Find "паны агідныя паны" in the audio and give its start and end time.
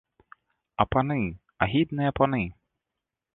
0.95-2.41